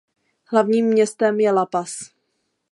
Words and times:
Hlavním 0.51 0.85
městem 0.85 1.39
je 1.39 1.51
La 1.51 1.65
Paz. 1.65 1.99